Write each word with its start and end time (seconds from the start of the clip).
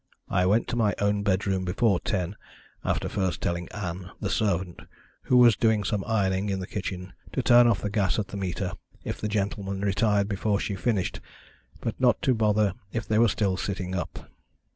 I 0.29 0.47
went 0.47 0.67
to 0.69 0.75
my 0.75 0.95
own 0.97 1.21
bedroom 1.21 1.63
before 1.63 1.99
ten, 1.99 2.35
after 2.83 3.07
first 3.07 3.39
telling 3.39 3.69
Ann, 3.69 4.09
the 4.19 4.31
servant, 4.31 4.81
who 5.25 5.37
was 5.37 5.55
doing 5.55 5.83
some 5.83 6.03
ironing 6.07 6.49
in 6.49 6.59
the 6.59 6.65
kitchen, 6.65 7.13
to 7.33 7.43
turn 7.43 7.67
off 7.67 7.81
the 7.83 7.91
gas 7.91 8.17
at 8.17 8.29
the 8.29 8.35
meter 8.37 8.71
if 9.03 9.21
the 9.21 9.27
gentlemen 9.27 9.81
retired 9.81 10.27
before 10.27 10.59
she 10.59 10.73
finished, 10.73 11.19
but 11.81 11.99
not 12.01 12.19
to 12.23 12.33
bother 12.33 12.73
if 12.91 13.07
they 13.07 13.19
were 13.19 13.27
still 13.27 13.57
sitting 13.57 13.93
up. 13.93 14.25